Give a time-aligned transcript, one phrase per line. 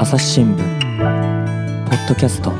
[0.00, 0.58] 朝日新聞
[1.88, 2.52] ポッドキャスト。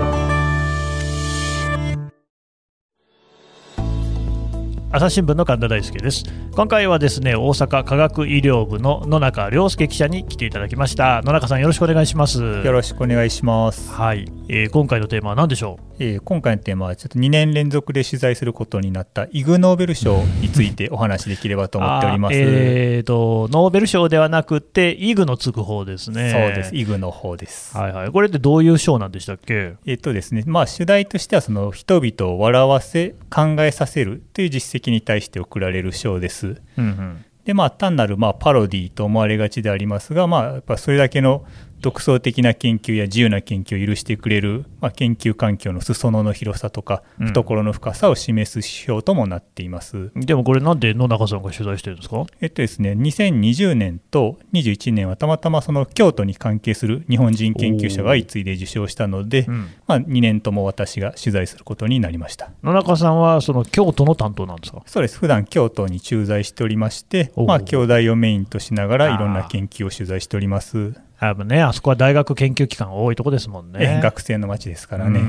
[4.92, 6.24] 朝日新聞の神田大輔です。
[6.52, 11.22] 今回はですね大阪科学医療部の野中亮介記者に来ていただきました。
[11.22, 12.40] 野中さんよろしくお願いします。
[12.40, 13.92] よろしくお願いします。
[13.92, 22.34] はい、えー、今回のテーマは何でしょう、えー、今回のテーマはちょっと2年連続で取材することになったイグ・ノーベル賞についてお話しできればと思っております。
[22.36, 26.30] えーとノーベル賞ではなくてイグのつく方ですね。
[26.30, 26.74] そうです。
[26.74, 27.76] イグの方です。
[27.76, 28.10] はいはい。
[28.10, 29.74] これってどういう賞なんでしたっけ？
[29.86, 37.24] えっ、ー、とですねまあ主題としてはその人々を笑わせ考えさせるという実績に対して贈られる賞です、うんうん。
[37.44, 41.44] でまあ、単なるまあパロディと思われがちでありますが、まあ、やっぱそれだけの
[41.84, 62.50] 独創的な研究や自由な研究を許してくれる、まあ、研究環境の裾野の広さとか、懐の深さを示す指標ともなっています、でもこれ、なんで野中さんが取材してるんですか、えっとですね、2020年と21年はたまたまその京都に関係する日本人研究者が相次いで受賞したので、うん、まあ、2年とも私が取材することになりました。
[62.62, 64.82] 野中さんはその京都の担当なんですか？
[64.86, 70.94] そうです、普段京都に駐在しておりまして、まあ、京大をメインとしながらいろんな研究を取材しております。
[71.30, 74.00] あね、あそこは大学研究機関多いとこですもんね。
[74.02, 75.20] 学生の街ですからね。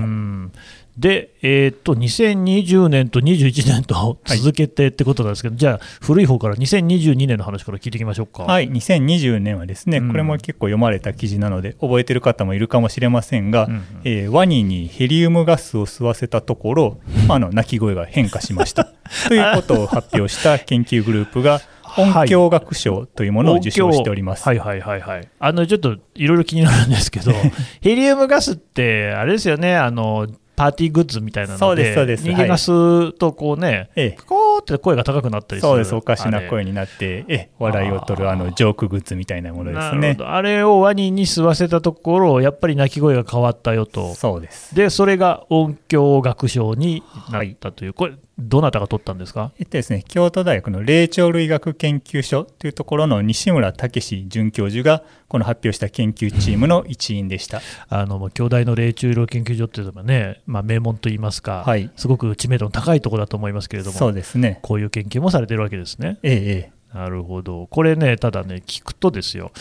[0.97, 8.43] で、えー、っと、2020年と21年と続けてってことなんですけど、はい、じゃあ、古い方から2022年の話から聞いていきましょうか。
[8.43, 18.85] はい、2020年はですね、これも結構読まれた記事なので、覚えてる方もいるかもしれませんが、うんうん、えー、ワニにヘリウムガスを吸わせたところ、あの鳴き声が変化しました。
[19.27, 21.61] ということを発表した研究グループが、
[21.97, 24.47] 音響学賞というものを受賞しております。
[24.47, 25.27] はい、はい、はいはい。
[25.39, 27.31] あのちょっといろいろ気になるんですけど、
[27.81, 35.71] ヘリウムガスって、あれですよね、あのパーティーグッズみたいなので、そうです人間が吸うとこうね、はい、コーって声が高くなったりする。
[35.71, 40.17] そうです、おかしな声になって、え笑いを取るあのジョークグッズみたいなものですね。
[40.19, 44.75] あれをワニに吸わせたところ、やっぱり鳴き声が変わったよと、そうです。
[44.75, 57.61] でそれが音響学賞になったという、はい、これ、どなたが取ったんですか、えっとですね、京都大学の霊長類学研究所というところの西村武准教授が、この発表した研究チームの一員でした。
[57.89, 66.17] あの京大の霊長類研究所っていうのはね、まあ、名門といいますか、はい、すごく知名度の高いところだと思いますけれども、そうですね、こういう研究もされてるわけですね。
[66.23, 69.51] ええ、なるほど、これね、ただね、聞くとですよ、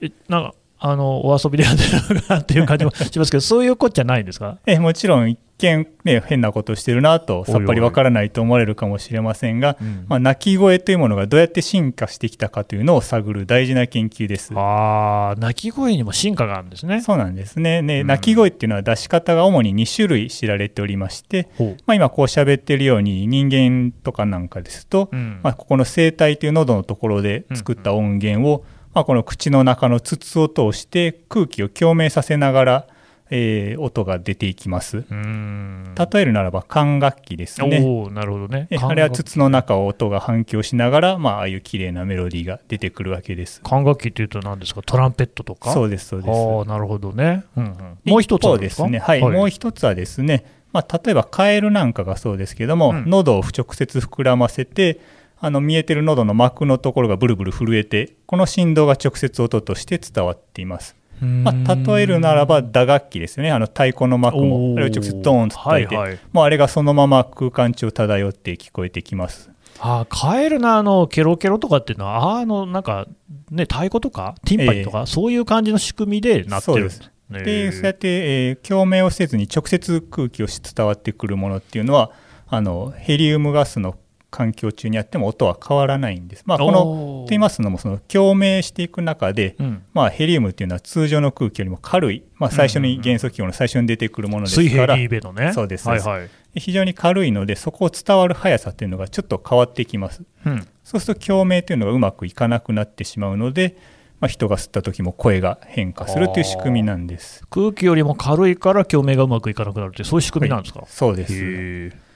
[0.00, 4.58] えなんかあのお遊びでやってるのかなっていう感じもしますけど、そういうこっちゃないんですか？
[4.66, 14.54] えもちろん、一見、ね、変なことをしてるなと、さっぱりわからないと思われるかもしれませんが、おいおいまあ、鳴き声というものがどうやって進化してきたかというのを探る大事な研究です。
[14.56, 17.02] あ鳴き声にも進化があるんですね。
[17.02, 17.82] そうなんですね。
[17.82, 21.50] ね、うん、鳴き声っていうのは出し方が主に2種類知られておりまして、
[21.86, 32.86] まあ、今、こう喋ってるように、人間とかなんかですと、うん、まあ、ここの声帯という喉のところで作った音源を、まあ、この口の中の筒を通して空気を共鳴させながら、
[33.32, 35.04] えー、音が出ていきます。
[35.08, 37.78] 例えるならば管楽器ですね。
[38.10, 38.66] なるほどね。
[38.82, 43.60] あれは筒の中を音が反響しながら、まあ、ああいう綺麗なメロディーが出てくるわけです。
[43.62, 44.82] 管楽器っていうと何ですか？
[44.84, 45.72] トランペットとか？
[45.72, 46.30] そうです、そうです。
[46.30, 47.44] ああ、なるほどね。
[47.56, 54.98] うんうん、もう一つですね、はい、はい、もう一つはですね、まあ、例えばカエルなんかがそうですけども、うん、喉を直接膨らませて、
[55.42, 60.96] あの見えてる喉の膜のところがブルブル震えてこの振動が直接音として伝わっています。
[61.20, 63.50] まあ、例えるならば打楽器ですね。
[63.50, 69.50] あの太鼓の膜もあれを直接ドーンと伝えて、はいはい、もうあれがそのまま空間中漂って聞こえてきます。
[69.80, 73.06] あカエルのあのケロケロとかっていうのはあのなんか
[73.50, 77.10] ね太鼓とかティンパニとか、えー、そういう感じの仕組みでなってるんです。
[77.30, 82.10] でそうやって、えー、共鳴をせずに直接空気を伝わってくるものっていうのは
[82.48, 83.94] あのヘリウムガスの
[84.30, 86.44] 環境中にあっても音は変わらないんです。
[86.46, 100.22] まあ、このと言いますのもその共鳴していく中で、うん、まあ、ヘリウムっていうのは通常の空気よりも軽い、まあ、最初に元素気候の最初に出てくるものですから、水平ね、そうです、はいはい、非常に軽いのでそこを伝わる速さっていうのがちょっと変わってきます。
[100.46, 103.76] うん、そうすると共鳴というのがうまくいかなくなってしまうので、
[104.20, 107.44] まあ、人が吸った時も声が変化するという仕組みなんです。
[107.50, 112.09] 空気よりも軽いから共鳴がうまくいかなくなるってそういう仕組みなんですか、はい、そうです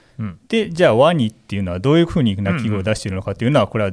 [0.49, 3.91] でじゃあワニっていうのはどういうふうに鳴き声を出しているのかというのはこれは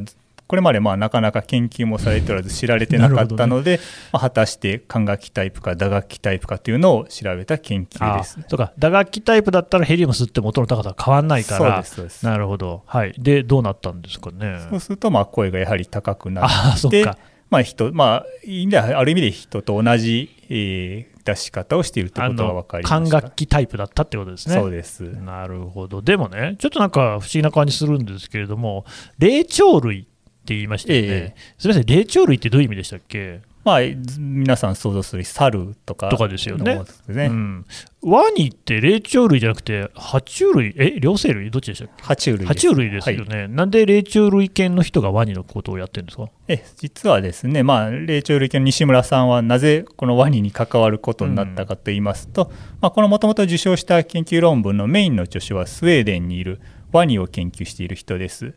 [0.48, 8.74] これまでまあなかなか研究もされておらず知られてなかったので、ね、まあ、果たして管楽器タイプか打楽器タイプかというのを調べた研究です、とか。
[8.78, 11.82] 打楽器タイプだったらヘリウム吸っても音の高さは変わらないから。
[11.86, 14.60] そうですなるほど、はい、でどうなったんですかね？
[14.70, 17.06] そうするとまあ声がやはり高くなって
[17.50, 24.56] まあ人まあ、ある意味で人と同じ、えー、出し方をしているということが分かりま管楽器タイプだったってことですね。
[24.56, 25.02] そうです。
[25.04, 28.86] なるほど、でもね、ちょっとなんか不思議な感じするんですけれども、
[29.20, 33.42] 霊長類って言いましたよね、ええ、すみません、霊長類ってどういう意味でしたっけ？
[33.64, 33.80] まあ、
[34.18, 36.82] 皆さん想像する猿とかとかですよね。
[37.08, 37.26] ね。
[37.26, 37.66] うん、
[38.02, 41.52] ワニって霊長類じゃなくて、爬虫類、え、両生類？
[41.52, 42.04] どっちでしたっけ？
[42.04, 46.30] 爬虫類爬虫類ですよね、はい、なんで霊長類犬の人がワニのことをやってるんですか？
[46.48, 52.50] え実はですね、まあ、霊長類犬の西村さんはなぜこのワニに関わることになったかといいますと、うん、
[52.82, 56.60] まあ、このもともと受賞した研究論文のメインの著書はスウェーデンにいる
[56.92, 58.56] ワニを研究している人です。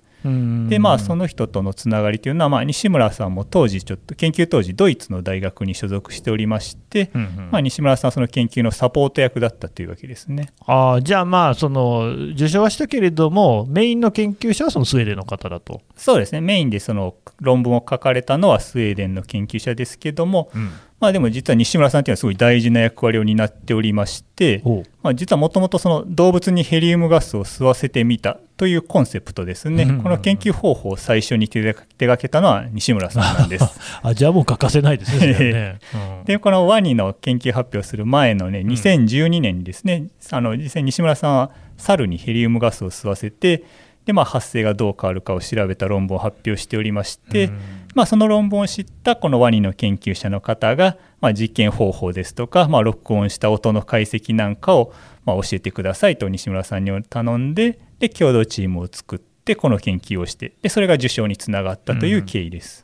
[0.69, 10.53] でまあその人とのつながりというのは、まあ、西村さんも当時ちょっと研究当時ドイツの大学に所属しておりまして、うんうん、まあ、西村さんはその研究のサポート役だったというわけですね。
[10.67, 15.83] あじゃあまあその受賞はしたけれどもメインの研究者はそのスウェーデンの方だと。
[15.97, 16.41] そうですね。
[16.41, 20.71] メインでその論文を書かれたのはスウェーデンの研究者ですけども、うん
[21.01, 24.63] まあ、でも実は西村さんというのはすごい大事な役割を担っておりまして、
[25.03, 31.75] まあ、実はもともとその動物にヘリウムガスを吸わせてみたというコンセプトですね、この研究方法を最初に手
[32.07, 33.65] がけたのは西村さんなんです。
[34.03, 35.79] あじゃあもう欠かせないですね
[36.25, 43.65] でこのワニの研究発表する前のね2012年にですね、あの実際西村さんは猿にヘリウムガスを吸わせて
[44.07, 47.51] で、まあ、発生がどう変わるかを調べた論文を発表しておりまして、
[47.95, 54.93] まあ、その論文を知ったこのワニの研究者の方が、まあ、実験方法ですとか、まあ、録音した音の解析なんかを、
[55.25, 62.84] まあ、教えてくださいと西村さんに頼んでで共同チームを作ってこの研究をしてでそれが受賞につながったという経緯です。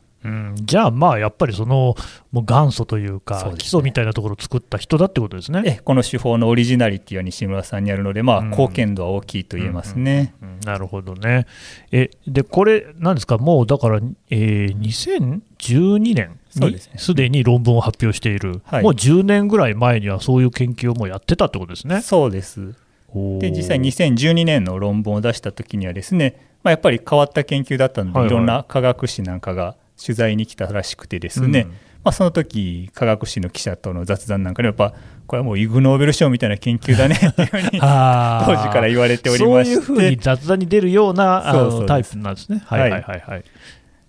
[0.55, 1.95] じゃあ、まあやっぱりその
[2.31, 5.81] もう元祖というか、基礎みたいなところを作った人だってことですね。
[5.83, 10.35] この手法のオリジナリティは西村さんにあるので、まあ、貢献度は大きいと言えますね。
[10.41, 11.47] うんうんうん、なるほどね。
[11.91, 14.79] えで、これ、なんですか、もうだから、えー、
[15.59, 22.01] 2012年にすで、に論文を発表している、はい、もう10年ぐらい前にはそういう研究をもうやってたってことですね。
[22.01, 22.75] そうです。
[23.39, 31.75] で実際2012年の論文を出した時にはですね、まあ、やっぱり変わった研究だったので、はいはい、いろんな科学誌なんかが取材に来たらしくてですね、うん、ま
[32.05, 34.93] あ、その時科学誌の記者との雑談なんかでやっぱ
[35.27, 37.15] これはもうイグ・ノーベル賞みたいな研究だね。
[37.23, 39.75] っていうふうに当時から言われておりまして。
[39.75, 41.41] そういうふうに雑談に出るような
[41.87, 42.61] タイプなんですね。
[42.65, 42.81] はい。
[42.81, 43.43] はいはいはい、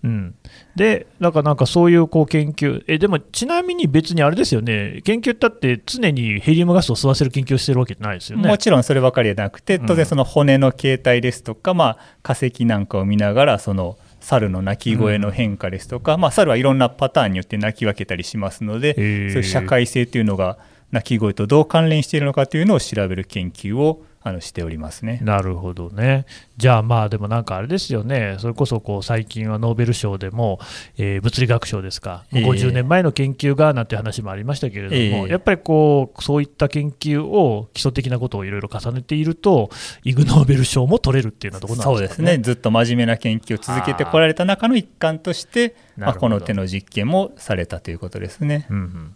[0.03, 0.35] うん、
[0.75, 8.49] で、なんかなんかそういうこう研究、えでもちなみに別にあれですよね、研究ってって常にヘリウムガスを吸わせる研究をしてるわけじゃないですよね。
[8.49, 20.57] もちろんそればかりじゃなくて、当然、その骨の形態ですとか、うん、まあ、化石なんかを見ながら、その猿の鳴き声の変化ですとか、うん、まあ、猿はいろんなパターンによって鳴き分けたりしますので、そういう社会性というのが
[20.91, 25.19] 鳴き声とどう関連しているのかというのを調べる研究をあのしておりますね。
[25.21, 26.25] なるほどね、
[26.55, 30.59] じゃあ、まあでもなんかあれですよね、それこそこう最近はノーベル賞でも、
[30.97, 39.69] えー、物理学賞ですか、えー、50年前の研究がなんて話もありましたけれども、えー、やっぱりこうそういった研究を基礎的なことをいろいろ重ねていると、
[40.03, 48.67] イグ・ノーベル賞も取れるっていうようなところなんですか、ね、そうですね、ずっと真面目な研究を続けてこられた中の一環として、まあ、この手の実験もされたということですね。
[48.69, 49.15] うんうん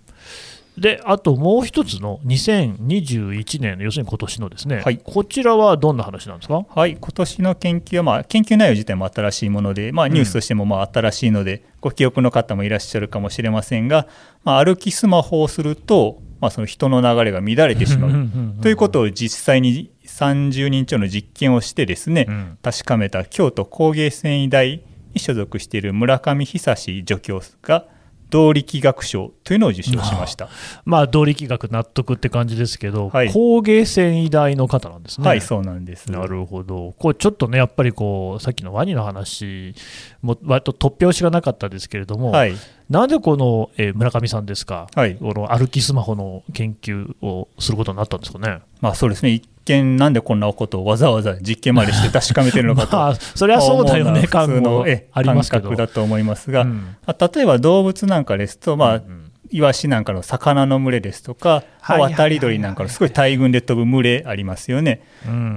[0.77, 14.07] であともう一つの2021年、要するに今年のですね、はい、こちらはどんな話なんですか、はい、今年の研究は、まあ、研究内容自体も新しいもので、まあ、ニュースとしてもまあ新しいので、うん、ご記憶の方もいらっしゃるかもしれませんが、
[14.43, 18.61] まあ、歩きスマホをすると、まあ、その人の流れが乱れてしまう。
[18.61, 24.83] ということを実際に30人超の実験をしてですね、うん、確かめた京都工芸繊維大
[25.13, 27.85] に所属している村上久助教が
[28.29, 30.49] 動力学賞というのを受賞しました。
[30.85, 35.27] まあ動力学納得って感じですけど、はい、工芸繊維大の方なんですね。
[35.27, 36.11] はいそうなんです。
[36.11, 36.93] なるほど。
[36.99, 39.73] これちょっとねやっぱりこうさっきのワニの話
[40.21, 42.53] も割と突拍子がなかったですけれども、はい、
[42.89, 48.59] なんでこの、えー、村上さんですか、はい、この歩きスマホの研究をすることになったんですかね？
[48.81, 49.31] まあそうですね。
[49.31, 55.75] 一見なんでこんなことをわざわざ実験までして確かめてるのかと まあ、それはそうだよね感もありますけど。
[55.75, 59.31] だと思いますが、うん、例えば動物なんかですと、まあ、うん。
[59.49, 65.01] イワシなんかの魚の群れですとか、渡り鳥なんかのすごい大群で飛ぶ群れありますよね。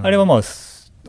[0.03, 0.43] あれはまあ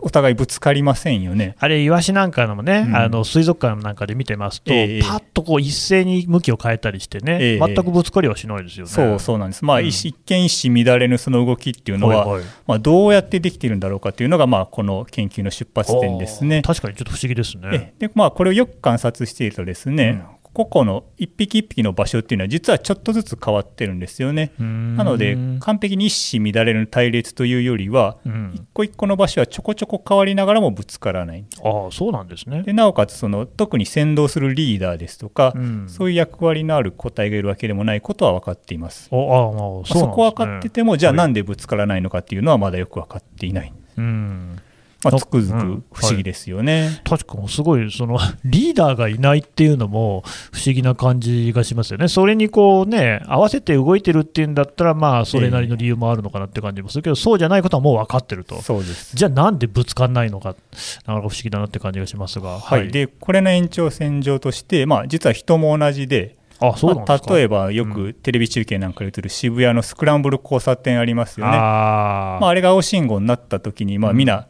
[0.01, 1.55] お互いぶつかりませんよね。
[1.59, 8.91] あれ、イワシなんかのもね、うん、あの水族館なんかで見てますと、えー、パッとこう一斉に向きを変えたりしてね、えー、全くぶつかりはしないですよね。
[8.91, 16.61] そうそうなんです、まあ、うん、一見一糸乱れぬその動きっていうのは、はいはい、まあ、どうやってできているんだろうかっていうのが、まあ、この研究の出発点ですね。
[16.61, 17.93] 確かにちょっと不思議ですね。
[17.99, 24.51] でまあ、これをよく観察しているとですね、個々の一匹一匹の場所っていうのは実はちょっとずつ変わってるんですよね。
[24.59, 31.45] なので完璧に一糸乱れる隊列というよりは、うん、一個一個の場所はちょこちょこ変わりながらもぶつからない。
[31.63, 39.09] ああそうなんですねでなおかつその特に先導するリーダーですとか、うん、そういう役割のある個体がいるわけでもないことは分かっています。
[39.11, 43.73] ああそ、ね、そこ分かっててもじゃあなんでぶつからないのかっていうのはまだよく分かっていない。
[43.97, 44.61] うん
[45.03, 59.15] まあ、つくづく不思議ですよね、うんはい、確かにすごいその リーダーがいないっていうのも不思議な感じがしますよね、それにこうね合わせて動いてるっていうんだったら、まあ、それなりの理由もあるのかなって感じもするけど、えー、そうじゃないことはもう分かってると、そうです。
[59.15, 60.59] じゃあなんでぶつかんないのか、なか
[61.13, 74.27] なか不思議だなって感じがしますが、はい、はい、でこれの延長線上として、まあ、実は人も同じで、あそうまあ、例えばよくテレビ中継なんかで映る渋谷のスクランブル交差点ありますよね、あ,、まあ、あれが青信号になった時に、まあ、みん。
[74.27, 74.47] な、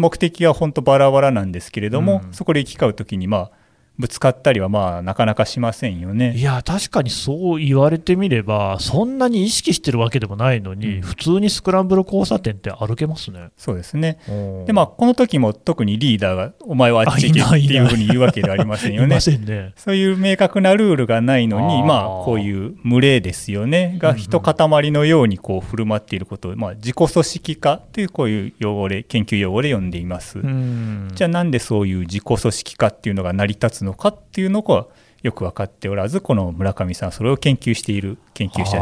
[0.00, 3.50] 目的は本当バラバラなんですけれども、うん、そこで行き交う時に、まあ、
[3.98, 6.34] ぶつかったりはまあなかなかしませんよね。
[6.36, 13.50] いや、確かにそう言われてみれば、そんなに意識してるわけでもないのに、うん、普通にスクランブル交差点って歩けますね。
[13.56, 14.18] そうですね、
[14.66, 19.18] でまあ、この時も特にリーダーが、お前はあっち行けっていうふうに言うわけではありませんよね。
[19.22, 19.72] ね。
[19.76, 30.40] そういう明確なルールがないのに、まあ、こういう群れですよね、が一塊のようにこう振る舞っていることを、まあ、自己組織化というこういう用語で、研究用語で呼んでいます。
[31.14, 34.86] じゃあ、なんでそういう自己組織化っていうのが成り立つのかっていうのは
[35.22, 38.80] よく分かっておらずこの村上さんそれを研究している研究者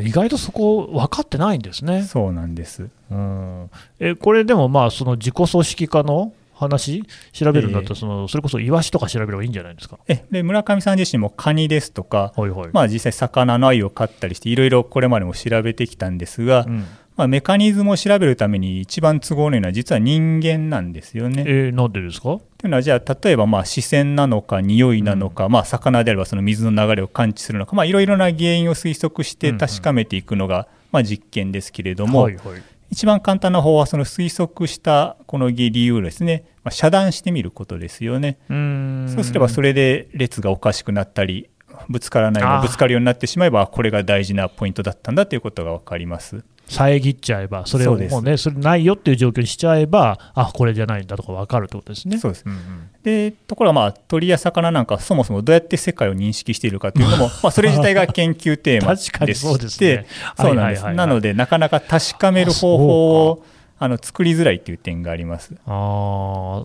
[0.00, 0.08] です。
[0.08, 2.02] 意外とそこ分かってないんですね。
[2.02, 2.88] そうなんです。
[3.10, 3.70] うん。
[4.00, 10.00] えこれでもまあその自己組織化の話調べるんだったらその、それこそイワシとか調べればいいんじゃないですか？
[10.08, 16.84] えで村上さん自身もカニですとか、はいはい、まあ、実際魚の鮎を飼ったりしていろいろこれまでも調べてきたんですが、うん
[17.18, 21.42] まあ、メカニズムを調べるために一番都合のいいのは実は人間なんですよね。
[21.48, 22.38] えー、なんでですか？
[22.58, 38.38] というのはじゃあ例えばまあ視線なのか匂いなのか、うん、まあ、魚であればその水の流れを感知するのかいろいろな原因を推測して確かめていくのがまあ実験ですけれども、はいはい、一番簡単な方はその推測したこの理由をですね、まあ、遮断してみることですよね。
[38.48, 41.50] そうすればそれで列がおかしくなったり
[41.88, 46.44] ぶつからないのぶつかるようになってしまえばこれが大事なポイントだったんだということが分かります。
[46.68, 52.18] 遮っちゃえば、それをもうね、それないよっていう状況にしちゃえば、あこれじゃないんだとか分かるってことですね。
[52.18, 60.06] そうです、うんうん、でところが、まあ、鳥や魚なんか、そもそもどうやって世界を認識しているかというのも、 まあ、それ自体が研究テーマでして、
[60.36, 63.44] そうなんです、なので、なかなか確かめる方法を
[63.78, 65.54] あの作りづらいっていう点があります。
[65.66, 66.64] あ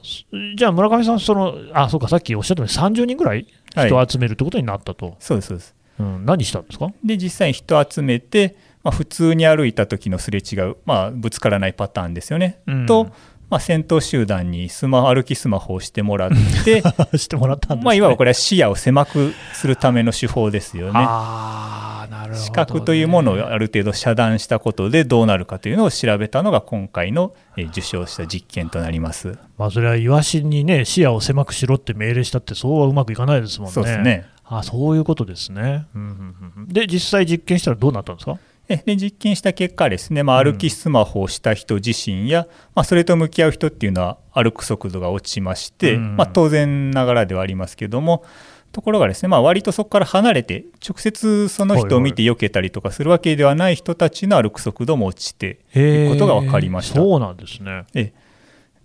[0.56, 5.76] じゃあ、村上さん、そのあそうか、さっきおっしゃったように、30人ぐらい人を集めるってことになったと、はい、そうです、そうです。
[6.00, 6.88] うん、何したんですか？
[7.04, 12.60] で実際に人を集めて、まあ、普通に歩いた時のすれ違う、まあ、ぶつからないパターンですよね。
[12.68, 13.08] うん、と、
[13.50, 16.30] まあ、先頭集団にスマ歩きスマホをしてもらっ
[16.66, 16.84] て
[17.18, 20.92] してもらったんです、ね、まあ、いわばこれは視野を狭くするための手法ですよね。
[20.96, 29.38] あなるほど、ね、視覚というものをある程度遮断したことでどうなるかというのを調べたのが今回の受賞した実験となります。
[29.58, 33.74] まあ、それはイワシにね視野を狭くしろって命令したってそうはうまくいかないですもんね。
[33.74, 35.86] そうですねあそういうことですね。
[35.96, 38.38] うんうんうん、で実際実験したらどうなったんですか？
[38.86, 48.24] で実験した結果ですね、まあ、歩きスマホをした人自身や、うん、まあ、それと向き合う人っていうのは歩く速度が落ちまして、うん、まあ、当然ながらではありますけども
[48.72, 56.96] ところがですね、まあ、割とそこから離れて直接その人を見て避けたりとかするわけではない人たちの歩く速度も落ちていることが分かりました。
[56.96, 57.86] そうなんですね。
[57.94, 58.14] え。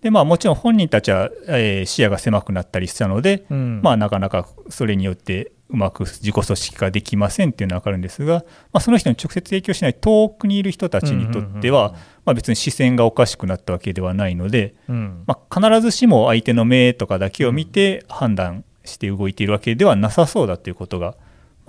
[0.01, 11.93] でまあ、もちろん本人たちは、えー、視野が狭くなったりしたので、うん、まあ、なかなかそれによってうまく自己組織化できませんっていうのは分かるんですが、まあ、その人に直接影響しない遠くにいる人たちにとっては、
[12.25, 21.15] まあ、別に視線がおかしくなったわけではないので、うん、まあ、必ずしも相手の目とかだけを見て判断して動いているわけではなさそうだということが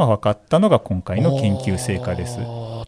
[0.00, 2.38] まあ、分かったのが今回の研究成果です。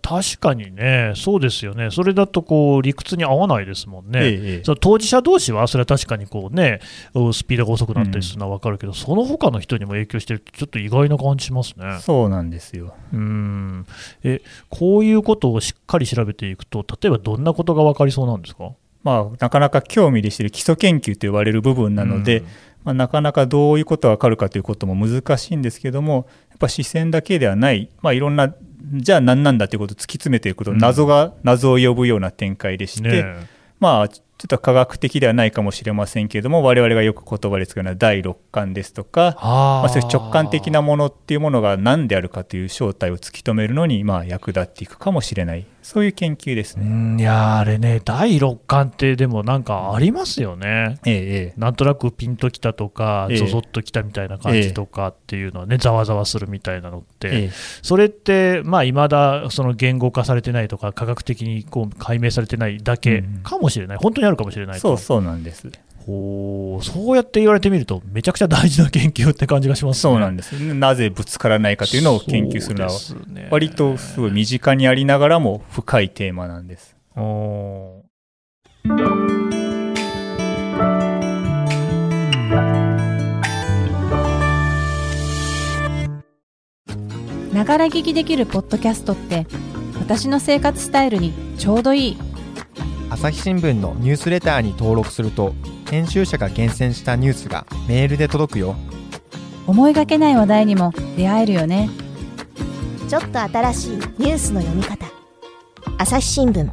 [0.00, 6.80] 確かにね、そうですよね、それだとこう理屈に合わないですもんね、ええ、その当事者同士はそれは確かにこう、ね、
[7.34, 11.98] スピードが遅くなったりするのは分かるけど、うん、その他の人にも影響してるって、ちょっと意外な感じしますね。
[12.00, 12.94] そうなんですよ。
[13.12, 13.86] うん。
[14.24, 14.40] え
[14.70, 18.70] こういうことをしっかり調べていくと、例えばどんなことが分かりそうなんですか？
[19.04, 22.46] まあ、なかなか興味でしている基礎研究と言われる部分なので、うん
[22.84, 28.54] まあ、なかなかどういうことが分かるかということも難しいんですけどもやっぱ視線だけではない、まあ、いろんな
[28.94, 33.46] じゃあ何なんだということを突き詰めていくこと謎が謎を呼ぶような展開でして、ね、
[33.78, 47.20] まあちょっと科学的ではないかもしれませんけれども我々がよく言葉で使うのは第六感ですとかまあ、そういう直感的なものっていうものが何であるかという正体を突き止めるのにまあ役立っていくかもしれないそういう研究ですね。
[47.20, 50.98] いやあれね、第六感ってでもなんかありますよね。
[51.04, 57.50] ええ、なんとなくピンときたとか、ゾゾッときたみたいな感じとかっていうのはね、ざわざわするみたいなのって、え、
[57.82, 65.68] それって、まあ、未だその言語化されてないとか、科学的にこう解明されてないだけかもしれない、うん、本当にあるかもしれないそうそうなんです。
[66.08, 72.90] おそうやって言われてみると、めちゃくちゃ大事な研究って感じがします、ね、そうなんです、なぜぶつからないかというのを研究するのは、
[73.50, 76.96] 割とすごい身近にありながらも深いテーマなんです。
[77.16, 78.02] お
[87.52, 89.46] ながら聞きできるポッドキャストって
[90.00, 92.31] 私の生活スタイルにちょうどいい。
[93.12, 95.52] 朝日新聞のニュースレターに登録すると
[95.90, 98.74] 編集者が厳選したニュースがメールで届くよ。
[99.66, 101.90] 思いがけない話題にも出会えるよね。
[103.10, 105.04] ちょっと新しいニュースの読み方。
[105.98, 106.70] 朝日新聞。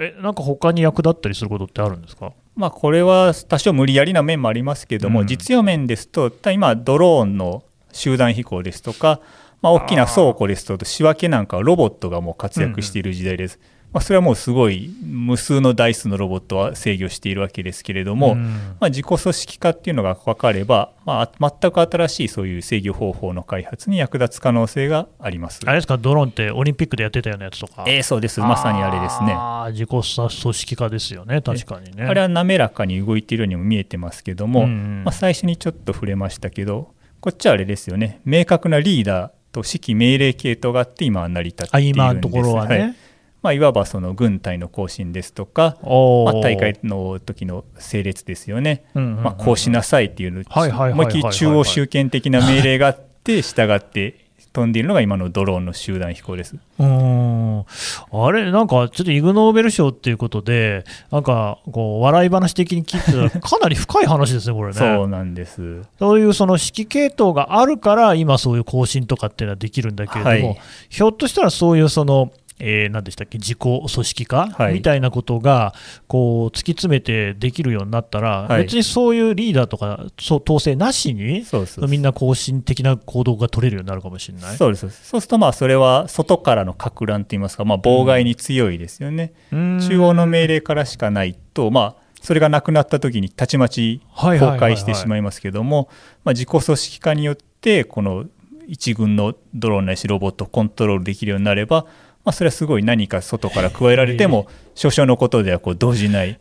[0.00, 2.32] えなんか他に役立ったりすることってあるんですか？
[2.56, 7.62] まあ、これは多少無理やりな面もありますけども、うん、実用面ですと、今、ドローンの
[7.92, 9.20] 集団飛行ですとか、
[9.60, 13.60] まあ、大きな倉庫ですと、仕分けなんかはロボットがもう活躍している時代です。
[13.62, 18.44] うんまあ、それはもうすごい無数の台数のロボットは制御しているわけですけれども、うん、
[18.80, 25.60] まあ、自己組織化っていうのが分かれば、まあ、全く新しいそういう制御方法の開発に役立つ可能性があります。
[25.66, 29.36] あれですか、ドローンってオリンピックでやってたようなやつとか、えー、そうです、まさにあれですね。
[29.72, 32.04] 自己組織化ですよね、確かにね。
[32.04, 41.94] あれは滑らかに動いているようにも見えてますけども、うん、まあ、最初にちょっと触れましたけど、こっちはあれですよね、明確なリーダーと指揮命令系統があって、今は成り立っているんです。
[41.94, 42.78] 今のところはね。
[42.78, 42.94] はい
[43.42, 45.88] まあ、いわばその軍隊の行進ですとか、ま
[46.30, 54.22] あ、大会の時の整列ですよね、まあ、こうしなさいっていうの思いっきり中央集権的な命令があって従って
[54.52, 56.56] 飛んでいるのが今のドローンの集団飛行です。
[56.78, 57.64] うん。
[58.12, 64.74] あれ、なんかちょっとイグ・ノーベル賞っていうことで、なんかこう笑い話的に聞いてたら、かなり深い話ですね、これね。
[64.74, 65.82] そうなんです。
[65.98, 73.38] そういうその指揮系統があるから、今、そういう更新とかっていうのはできるんだけれども、はい、ひょっとしたらそういうそのえー、何でしたっけ？
[73.38, 75.74] 自己組織化、はい、みたいなことが
[76.06, 81.44] こう突き詰めてできるようになったら、はい、別にそういうリーダーとかそう統制なしに
[81.88, 84.56] みんな更新的な行動が取れるようになるかもしれない？
[84.56, 85.26] そうですそうす。
[85.26, 95.88] るとまあそれは外からのか乱といいますか、まあ、妨害に強いですよね、うん、中央の命令からしかないと、まあ、それがなくなった時にたちまち崩壊してしまいますけども
[96.26, 98.26] 自己組織化によってこの
[98.68, 101.86] 一軍のドローンないしロボットをコントロールできるようになれば
[102.24, 106.38] まあ、それはすごい何か外から加えられても少々のことではこう動じない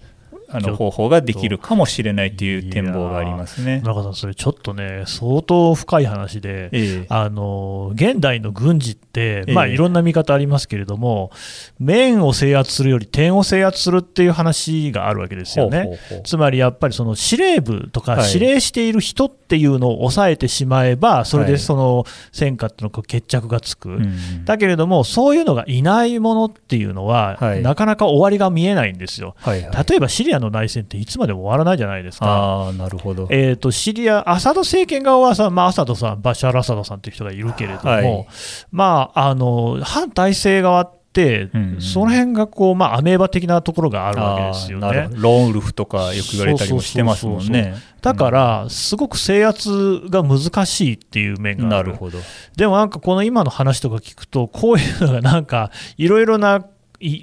[0.51, 3.81] あの方法ができるかもしれないという展望がありますね。
[3.85, 11.31] 中さん、それちょっとね、相当深い話で、ええ、あの現代の軍事って、まあ、いろんな見方ありますけれども、
[11.79, 15.99] 面を制圧するより点を制圧するっていう話があるわけですよね。
[16.23, 23.99] つまりやっぱりその司令部とか指令している人っていうのを抑えてしまえば、それでその戦果っていうの決着がつく、はい、
[24.45, 29.35] だけれども、そういうのがいないものっていうのは、はい、なかなか終わりが見えないんですよ。
[29.39, 32.67] はいはい、例えばシリアの内戦っていつまでも終わらないじゃないですか。
[32.69, 38.27] あなるほど、えーと、シリア、アサド政権側はさ、まあ、アサドさん、バシャール・アサドさんという人がいるけれども、はい、
[38.71, 45.09] まあ、あの反体制側って、うんうん、その辺がこう、まあ、アメーバ的なところがあるわけですよね。
[45.11, 47.75] ローンウルフとかよく言われたりもしてますもんね。
[48.01, 51.89] だから、すごく制圧が難しいっていう面がある。
[51.89, 52.17] なるほど
[52.55, 56.65] でもなんかこの今の話とか聞くと、こういうのがなんかいろいろな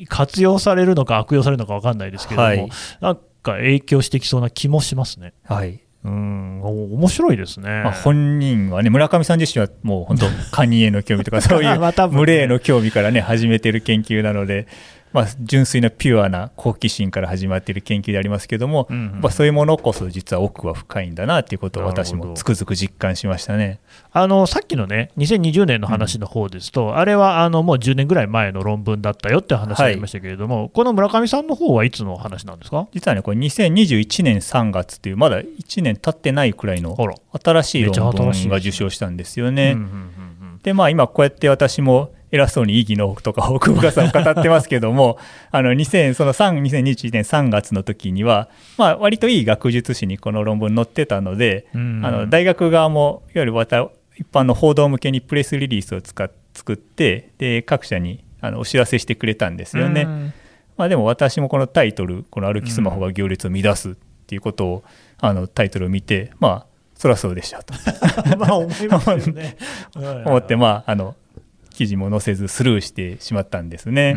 [0.08, 5.34] 活用されるのか悪用されるのか分かんないですけれども、はい、なんか影響してきそうな気もしますね。
[5.44, 5.80] はい。
[6.04, 14.68] うん面白いですね、まあ、本人はね、村上さん自身はもう本当、 カニへの興味とか、そういう群れへの興味からね、始めてる研究なので、
[15.12, 23.80] まあ、純粋なピュアな好奇心から始まっている研究でありますけども、うんうん、まあ、そういうものこそ実は奥は深いんだなということを私もつくづく実感しましたね。
[24.12, 32.88] あのさっきのね2020年の話の方ですと、うん、あれはあのもう10年ぐらい前の論文だったよって話がありましたけれども、はい、この村上さんの方はいつの話なんですか？
[32.92, 36.96] 実はねこれ2021年3月というまだ1年経ってないくらいの
[37.42, 39.76] 新しい論文が受賞したんですよね。
[40.62, 45.18] でまあ今こうやって私も偉そうに意義のとか奥深さを語ってますけども
[45.50, 60.06] あの2000その2021年3月の時には、まあ、割といい学術誌にこの論文載ってたので、あの大学側もいわゆるまた一般の報道向けにプレスリリースを使作ってで各社にあのお知らせしてくれたんですよね。
[60.76, 63.94] まあ、でも私もこのタイトル「この歩きスマホが行列を乱す」っ
[64.26, 64.84] ていうことを
[65.18, 67.74] あのタイトルを見てまあそりゃそうでしょと。
[68.38, 69.56] まあ思いますよね。
[70.26, 71.14] 思ってまああの
[71.78, 74.14] 記事も載せずスルーしてしまったんですね。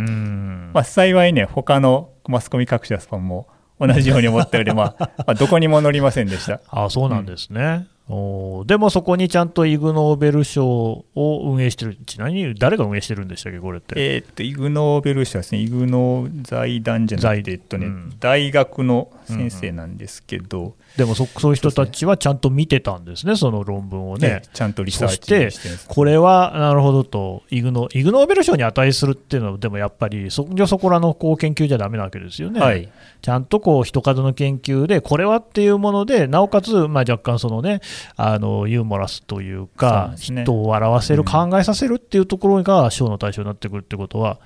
[0.74, 3.47] まあ、幸いね他のマスコミ各社さんも
[3.80, 6.60] 同じように思ったより、 まあ、まあどこにも載りませんでした。
[6.69, 11.06] あそうなんですね、うん、おでもそこにちゃんとイグ・ノーベル賞を
[11.54, 13.93] 運営してる、ちなみに誰が運営してるんでしたっけ、これって。
[13.97, 24.27] えー、っと、イグ・ノーベル賞ですね、イグ・ノー財団じゃなくて、えっとね、うん、大学の先生なんですけど、うんうん、でもそそういう人たちはちゃんと見てたんですね、その論文をね。
[24.27, 32.59] ねちゃんとリサーチしてこれはなるほどとイグノ、イグノーベル賞に値するっていうのは、でもやっぱりそこそこらのこう研究じゃだめなわけですよね。
[32.59, 32.89] はい、
[33.21, 37.81] ちゃんとこう人数の研究で、これはっていうもので、なおかつ、まあ、若干そのね、
[38.15, 44.39] あのユーモラスというか、うね、人を笑わせる、考えさせるっていうところが賞の対象になってくるってことは、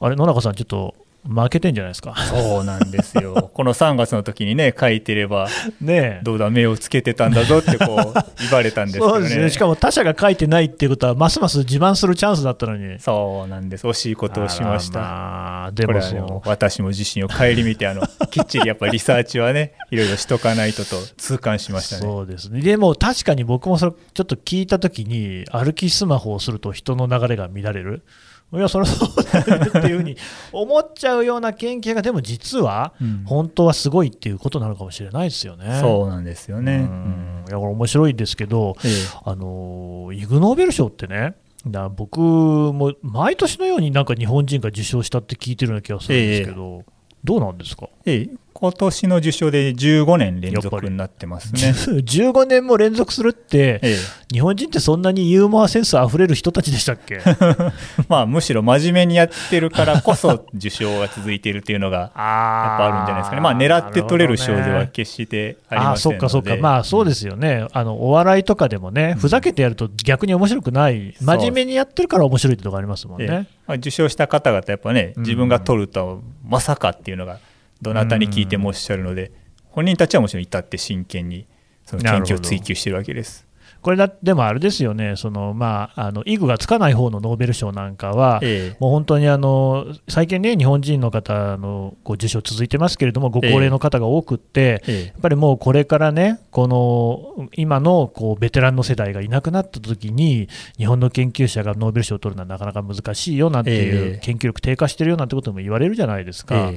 [0.00, 0.94] あれ、野中さん、ちょっと
[1.26, 2.14] 負けてんじゃないですか。
[2.16, 5.48] そうなんですよ、 この3月の時にね、書いてれば、
[5.80, 22.02] ねどうだ、目をつけてたんだぞってこう 言われたんですけどねね、しかも他者が書いてないっていうことは、ますます自慢するチャンスだったのに、そうなんです、惜しいことをしました、まあ、でも私も自身を顧みてあの、 きっちりやっぱりリサーチはね、いろいろしとかないとと痛感しましたね。
[22.02, 28.02] そうですね、でも確かに僕もそれ、ちょっと聞いたときに、歩きスマホをすると人の流れが乱れる。
[28.50, 30.16] いや、そりゃそうだよねっていうふうに
[30.52, 32.94] 思っちゃうような研究が、でも実は、
[33.26, 35.66] 本当はすごいっていうことなのかもしれないですよね。
[35.66, 36.76] うん、そうなんですよね。
[36.76, 38.90] うん、いや、これ面白いですけど、ええ、
[39.24, 41.34] あのイグ・ノーベル賞ってね、
[41.66, 46.92] だ僕も毎年のようになんか日本人が受賞したって聞いてるような気がするんですけど、え。
[47.24, 48.30] どうなんですか、ええ、
[48.60, 51.60] 今年の受賞で15年連続になってますね。
[51.60, 53.96] 15年も連続するって、ええ、
[54.32, 57.20] 日本人ってそんなにユーモアセンスあふれる人たちでしたっけ？
[58.08, 73.46] まあむしろ真面目にやってるからこそ受賞が続いているっていうのが やっぱあるんじゃないですかね、まあ狙って取れる賞では決してありませんので、ね、あそっかそっか、まあそうですよね、あのお笑いとかでもね、ふざけてやると逆に面白くない、真面目にやってるから面白いってとこありますもんね。
[73.68, 77.38] まあ、受賞した方々、やっぱね、自分が取るとまさかっていうのが、
[77.82, 79.32] どなたに聞いてもおっしゃるので、
[79.64, 81.46] 本人たちはもちろん至って真剣に
[81.84, 83.47] その研究を追求しているわけです。
[83.80, 106.72] これだでもあれですよね、そのまあ、あのイグがつかない方のノーベル賞なんかは、ええ、もう本当にあの最近ね、日本人の方のこう受賞続いてますけれども、ご高齢の方が多くって、え、やっぱりもうこれからね、この今のこうベテランの世代がいなくなった時に、日本の研究者がノーベル賞を取るのはなかなか難しいよなんていう、研究力低下してるよなんてことも言われるじゃないですか、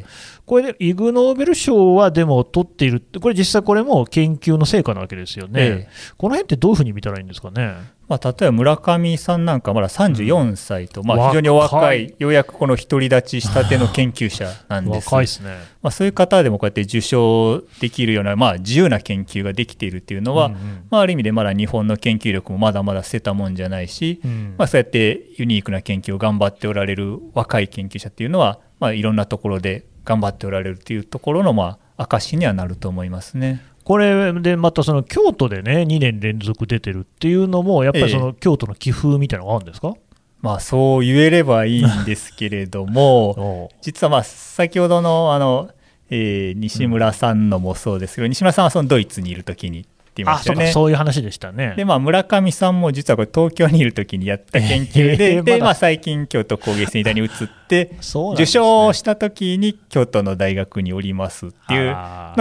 [0.46, 5.90] これでイグ・ノーベル賞はでも取っている、これ実際これも研究の成果なわけですよね。
[6.18, 7.76] この辺ってどういうふうに見たらいいんですかね？
[8.08, 15.06] まあ、例えば村上さんなんかまだ34歳と、うん、まあ、非常にお若い、ようやくこの独り立ちしたての研究者なんです。
[15.06, 33.64] 若いですね、まあ、そういう方でもこうやって受賞できるような、まあ、自由な研究ができているっていうのは、うんうん、まあ、ある意味でまだ日本の研究力もまだまだ捨てたもんじゃないし、うん、まあ、そうやってユニークな研究を頑張っておられる若い研究者っていうのは、まあ、いろんなところで頑張っておられるっていうところの、まあ、証にはなると思いますね。
[33.92, 39.96] これでまたその京都でね、2年連続出てるっていうのも、やっぱりその京都の寄付みたいなのがあるんですか、
[40.40, 45.72] まあ、そう言えればいいんですけれども、 実はまあ先ほどのあの、
[46.10, 50.72] えー、西村さんのもそうですけど、うん、西村さんはそのドイツにいるときにってましたね。
[50.72, 51.74] そういう話でしたね。
[51.78, 57.30] で、まあ、村上さんも実はこれ東京にいる時にやった研究で、えー、で、まあ、最近京都工芸センターに移っ
[57.68, 57.96] て、
[58.34, 61.94] 受賞した時に京都の大学におりますっていうの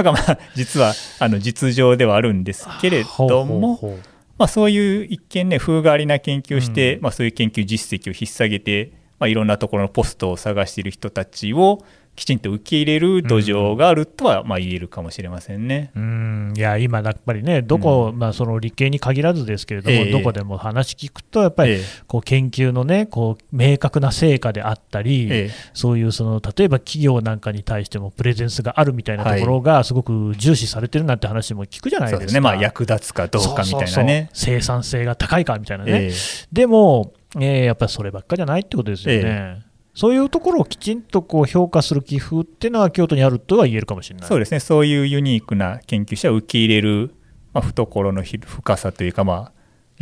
[0.03, 3.99] が、まあ、実は、あの、実情ではあるんですけれども、
[4.37, 11.85] まあ、そういう一見ね、風変わりな研究をして、うん、まあ、そういう研究実績を引っ提げて、まあ、いろんなところのポストを探している人たちを、
[12.17, 15.91] きちんと受け入れる土壌があるとはまあ言えるかもしれませんね。
[15.97, 32.33] うんいや今、やっぱりね、どこ、うん、まあ、その理系に限らずですけれども、えー、どこでも話聞くと、やっぱりこう研究のね、こう明確な成果であったり、えー、そういうその例えば企業なんかに対してもプレゼンスがあるみたいなところが、すごく重視されてるなんて話も聞くじゃないですか。
[32.33, 34.29] ねまあ、役立つかどうかみたいなねそうそうそう。
[34.33, 35.93] 生産性が高いかみたいなね。
[35.93, 39.70] えー、でも、えー、やっぱりそればっかじゃないってことですよね。
[39.95, 44.29] そういうところをきちんとこう評価する寄付っていうのは京都にあるとは言えるかもしれない。
[44.29, 47.15] そうですね、そういうユニークな研究者を受け入れる、
[47.53, 49.53] まあ、懐の深さというか、まあ、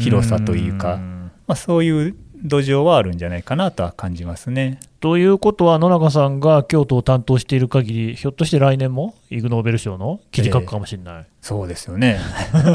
[0.03, 0.98] 広さというか、
[1.46, 4.79] まあ、そういう土壌はあるんじゃないかなとは感じますね。
[5.01, 12.18] ということは、野中さんが京都を担当している限り、ひょっとして来年もイグ・ノーベル賞の記事書くかもしれない、えー、そうですよね。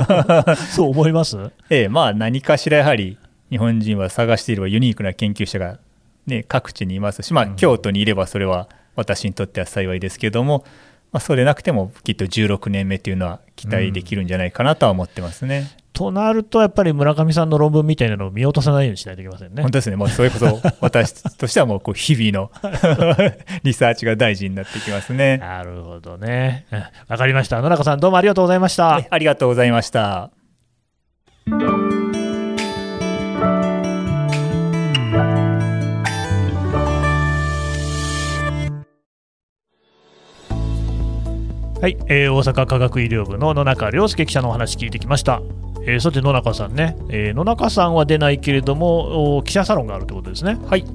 [0.72, 1.38] そう思います？
[1.70, 1.90] ええ。
[1.90, 3.18] まあ、何かしらやはり
[3.50, 5.80] 日本人は探していればユニークな研究者が
[6.28, 10.66] ね、各地にいますし、まあ、京都にいればそれは私にとっては幸いですけども、
[11.12, 15.60] まあ、そうでなくてもきっと16年目というのは期待できるんじゃないかなとは思ってますね。
[15.60, 19.62] うん、となると、やっぱり村上さんの論文みたいなのを見落とさないようにしないといけませんね。
[19.62, 22.52] 本当ですね、もうそれこそ私としてはもうこう日々の
[23.62, 25.38] リサーチが大事になってきますね。
[25.38, 26.66] なるほどね。
[27.08, 27.62] わかりました。
[27.62, 29.02] 野中さん、どうもありがとうございました。
[29.08, 30.32] ありがとうございました。
[41.84, 45.42] はい、えー、大阪科学医療部の野中亮介記者のお話聞いてきました。
[45.82, 50.58] えー、さて野中さんね、えー、野中さんは出ないけれども記者サロンがあるということですね。
[50.66, 50.86] はい。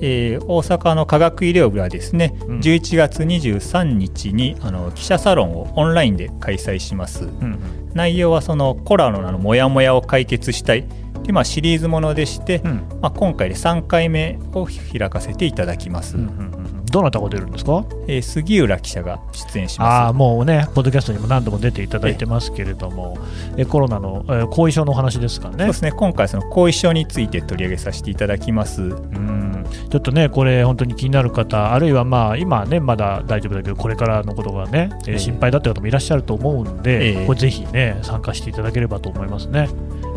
[0.00, 7.24] えー、大阪の科学医療部はですね、うん、11月23日にあの記者サロンをオンラインで開催します。
[7.24, 7.58] うんうん、
[7.92, 10.86] 内容はそのコラののモヤモヤを解決したい
[11.24, 16.16] で、まあ、シリーズものでして、うん、まあ、今回で3回目を開かせていただきます。
[16.16, 16.57] うんうん
[16.90, 23.18] どなたが出るんですか、えー、杉浦記者が出演しますあもうね、ポッドキャストにも何度も出ていただいてますけれども、
[23.56, 25.56] えコロナの、えー、後遺症のお話ですかね？
[25.58, 39.68] そうですね今回、その後遺症について取り上げさせていただきますうんちょっとね、これ、本当に気になる方、あるいはまあ今ね、まだ大丈夫だけど、これからのことがね、えー、心配だって方もいらっしゃると思うんで、えー、これぜひね、参加していただければと思いますね。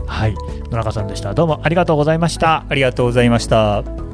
[0.08, 0.36] はい、
[0.70, 1.34] 野中さんでした。
[1.34, 2.66] どうもありがとうございました。
[2.68, 4.11] ありがとうございました。